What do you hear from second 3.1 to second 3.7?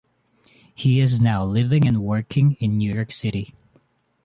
City.